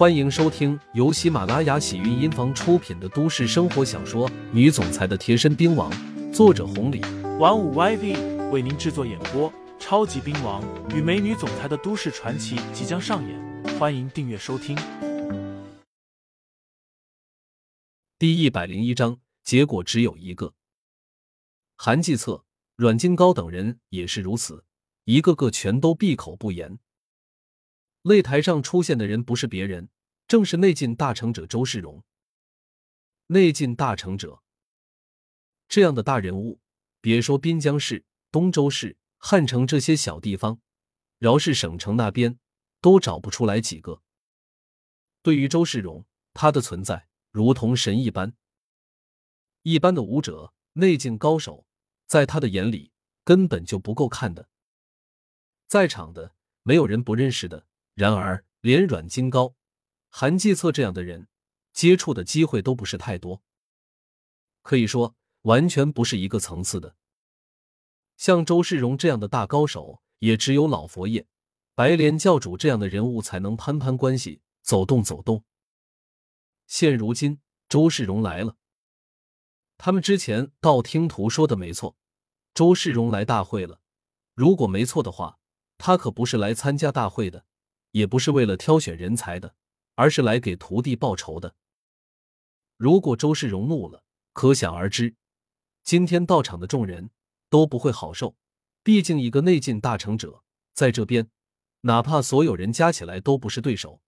[0.00, 5.92] 欢迎收听由喜马拉雅喜韵音房出品的都市生活小说《女总裁的贴身兵王》，
[6.32, 7.02] 作者红礼，
[7.38, 9.52] 玩五 YV 为您制作演播。
[9.78, 10.64] 超级兵王
[10.96, 14.74] 与美女总裁的都市传奇即将上演，欢迎订阅收听。
[18.18, 20.54] 第一百零一章，结果只有一个。
[21.76, 22.42] 韩继策、
[22.74, 24.64] 阮金高等人也是如此，
[25.04, 26.78] 一个个全都闭口不言。
[28.02, 29.88] 擂台上出现的人不是别人，
[30.26, 32.02] 正是内劲大成者周世荣。
[33.26, 34.42] 内劲大成者
[35.68, 36.60] 这样的大人物，
[37.00, 38.96] 别说滨江市、东周市。
[39.22, 40.62] 汉城这些小地方，
[41.18, 42.38] 饶是省城那边，
[42.80, 44.00] 都找不出来几个。
[45.20, 48.34] 对于周世荣，他的存在如同神一般。
[49.60, 51.66] 一般的武者、内劲高手，
[52.06, 52.92] 在他的眼里
[53.22, 54.48] 根本就不够看的。
[55.66, 57.66] 在场的没有人不认识的。
[57.94, 59.54] 然而，连阮金高、
[60.08, 61.28] 韩继策这样的人，
[61.72, 63.42] 接触的机会都不是太多。
[64.62, 66.96] 可以说，完全不是一个层次的。
[68.16, 71.26] 像周世荣这样的大高手，也只有老佛爷、
[71.74, 75.44] 白莲教主这样的人物才能攀攀关系、走动走动。
[76.66, 78.56] 现如今，周世荣来了。
[79.78, 81.96] 他们之前道听途说的没错，
[82.52, 83.80] 周世荣来大会了。
[84.34, 85.38] 如果没错的话，
[85.78, 87.46] 他可不是来参加大会的，
[87.92, 89.54] 也不是为了挑选人才的，
[89.94, 91.54] 而是来给徒弟报仇的。
[92.76, 95.14] 如果周世荣怒了，可想而知，
[95.82, 97.10] 今天到场的众人。
[97.50, 98.36] 都不会好受，
[98.84, 101.28] 毕竟一个内劲大成者在这边，
[101.80, 104.00] 哪怕所有人加起来都不是对手。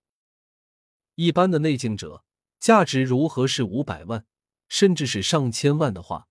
[1.17, 2.25] 一般的内境者
[2.61, 4.25] 价值如何是五百万，
[4.69, 6.29] 甚至是上千万的话，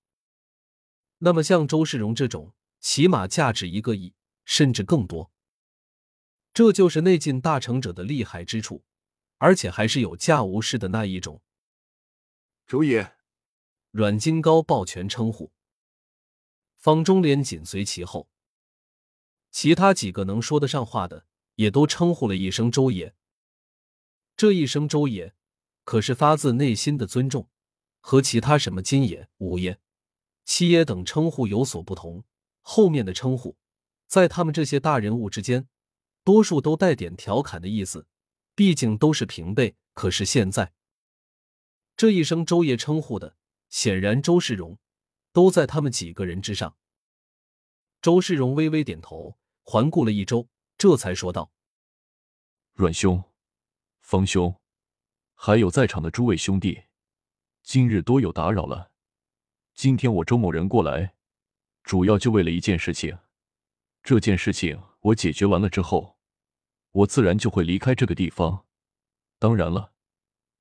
[1.18, 4.14] 那么像周世荣这种，起码价值一个亿，
[4.46, 5.34] 甚至更多。
[6.54, 8.84] 这就是内劲大成者的厉害之处，
[9.38, 11.42] 而且还是有价无市的那一种。
[12.68, 13.16] 周爷，
[13.92, 15.52] 阮金高抱拳称呼。
[16.78, 18.28] 方中莲紧随其后，
[19.52, 21.26] 其他几个能说得上话的
[21.56, 23.16] 也都称呼了一声周爷。
[24.36, 25.36] 这一声周爷，
[25.84, 27.50] 可是发自内心的尊重，
[28.00, 29.80] 和其他什么金爷、五爷、
[30.44, 32.24] 七爷等称呼有所不同。
[32.62, 33.58] 后面的称呼，
[34.08, 35.68] 在他们这些大人物之间，
[36.24, 38.08] 多数都带点调侃的意思，
[38.56, 39.76] 毕竟都是平辈。
[39.94, 40.74] 可是现在，
[41.98, 43.36] 这一声周爷称呼的，
[43.70, 44.78] 显然周世荣。
[45.34, 46.76] 都在他们几个人之上。
[48.02, 51.54] 周世荣微微点头，环顾了一周，这才说道
[52.76, 53.24] ：“阮兄、
[54.02, 54.54] 方兄，
[55.36, 56.84] 还有在场的诸位兄弟，
[57.64, 58.92] 今日多有打扰了。
[59.74, 61.16] 今天我周某人过来，
[61.84, 63.18] 主要就为了一件事情。
[64.04, 66.18] 这件事情我解决完了之后，
[66.92, 68.66] 我自然就会离开这个地方。
[69.40, 69.94] 当然了，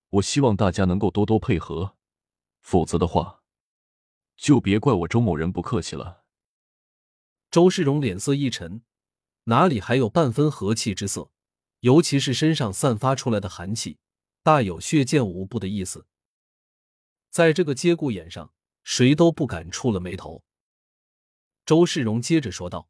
[0.08, 1.96] 我希望大家能够多多配合，
[2.60, 3.38] 否则的话。”
[4.40, 6.24] 就别怪我周某人不客气了。
[7.50, 8.82] 周世荣脸色一沉，
[9.44, 11.30] 哪里还有半分和气之色？
[11.80, 13.98] 尤其是身上散发出来的寒气，
[14.42, 16.06] 大有血溅无不的意思。
[17.28, 20.42] 在这个节骨眼上，谁都不敢触了眉头。
[21.66, 22.88] 周世荣接着说道：“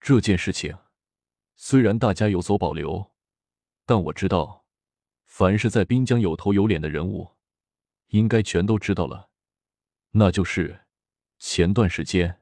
[0.00, 0.78] 这件事情
[1.56, 3.12] 虽然大家有所保留，
[3.84, 4.64] 但我知道，
[5.24, 7.36] 凡是在滨江有头有脸的人物，
[8.08, 9.30] 应该全都知道了。”
[10.12, 10.86] 那就是
[11.38, 12.40] 前段时间，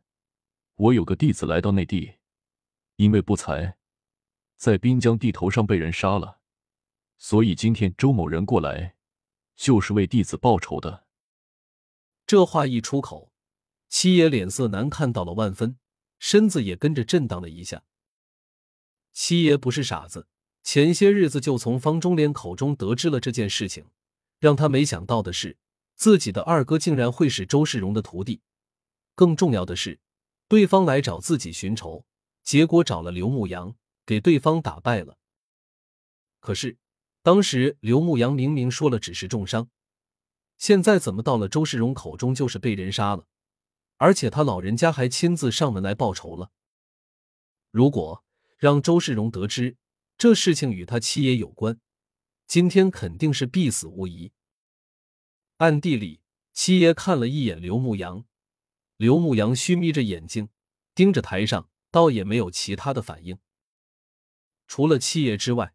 [0.77, 2.19] 我有个弟子来到内地，
[2.97, 3.77] 因为不才，
[4.57, 6.41] 在滨江地头上被人杀了，
[7.19, 8.97] 所以今天周某人过来，
[9.57, 11.07] 就是为弟子报仇的。
[12.27, 13.33] 这话一出口，
[13.89, 15.79] 七爷脸色难看到了万分，
[16.29, 17.85] 身子也跟着震荡了一下。
[19.13, 20.27] 七爷不是傻子，
[20.65, 23.87] 前些日子就从方中莲口中得知了这件事情，
[24.41, 25.57] 让他没想到的是。
[25.95, 28.41] 自己的二哥竟然会是周世荣的徒弟，
[29.15, 30.01] 更重要的是，
[30.49, 32.05] 对方来找自己寻仇，
[32.43, 35.17] 结果找了刘牧阳，给对方打败了。
[36.41, 36.77] 可是
[37.23, 39.71] 当时刘牧阳明明说了只是重伤，
[40.59, 43.29] 现在怎么到了周世荣口中就是被人杀了？
[43.97, 46.51] 而且他老人家还亲自上门来报仇了。
[47.71, 48.25] 如果
[48.57, 49.77] 让周世荣得知
[50.17, 51.79] 这事情与他七爷有关，
[52.47, 54.33] 今天肯定是必死无疑。
[55.59, 56.21] 暗地里，
[56.53, 58.25] 七爷看了一眼刘牧阳，
[58.97, 60.49] 刘牧阳虚眯着眼睛
[60.95, 63.39] 盯着台上，倒也没有其他的反应。
[64.67, 65.75] 除了七爷之外，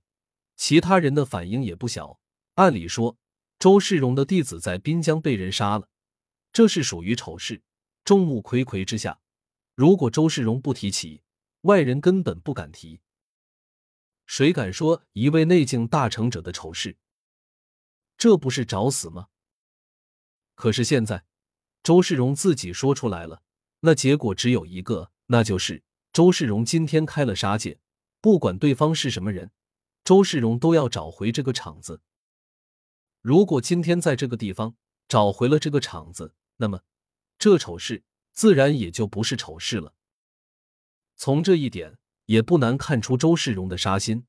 [0.55, 2.19] 其他人的反应也不小。
[2.55, 3.17] 按理说，
[3.57, 5.87] 周世荣的弟子在滨江被人杀了，
[6.51, 7.61] 这是属于丑事，
[8.03, 9.21] 众目睽睽之下，
[9.75, 11.23] 如果周世荣不提起，
[11.61, 13.01] 外人根本不敢提。
[14.25, 16.97] 谁敢说一位内境大成者的丑事？
[18.17, 19.27] 这不是找死吗？
[20.55, 21.25] 可是现在，
[21.83, 23.43] 周世荣自己说出来了，
[23.81, 25.83] 那结果只有一个，那就是
[26.13, 27.79] 周世荣今天开了杀戒，
[28.19, 29.51] 不管对方是什么人，
[30.03, 32.01] 周世荣都要找回这个场子。
[33.21, 34.75] 如果今天在这个地方
[35.07, 36.81] 找回了这个场子，那么
[37.41, 39.95] 这丑事自然也就不是丑事了。
[41.15, 41.97] 从这一点
[42.27, 44.27] 也不难看出周世荣的杀心。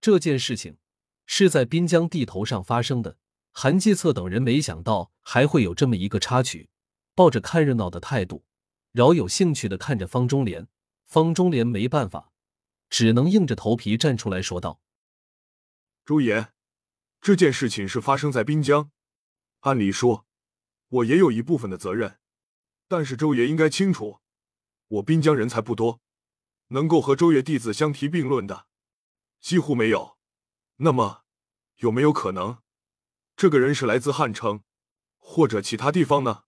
[0.00, 0.78] 这件事情
[1.26, 3.18] 是在滨江地头上发生的，
[3.50, 6.70] 韩继策等人没想到还会有这么一个插曲，
[7.16, 8.44] 抱着看热闹的态度，
[8.92, 10.68] 饶有兴趣的看着方中莲。
[11.06, 12.30] 方中莲没办法，
[12.88, 14.80] 只能硬着头皮站出来说道
[16.06, 16.52] ：“朱爷。”
[17.20, 18.92] 这件事情是发生在滨江，
[19.62, 20.24] 按理说，
[20.90, 22.18] 我也有一部分的责任，
[22.88, 24.20] 但是周爷应该清楚，
[24.88, 26.00] 我滨江人才不多，
[26.68, 28.66] 能够和周爷弟子相提并论的
[29.40, 30.16] 几乎没有。
[30.76, 31.22] 那么，
[31.76, 32.58] 有没有可能，
[33.36, 34.62] 这个人是来自汉城
[35.18, 36.42] 或者其他地方呢？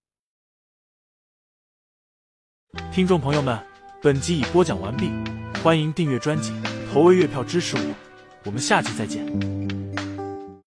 [2.91, 3.65] 听众朋友们，
[4.03, 5.11] 本集已播讲完毕，
[5.63, 6.53] 欢迎订阅专辑，
[6.91, 7.95] 投喂月票支持我，
[8.45, 9.62] 我们下期再见。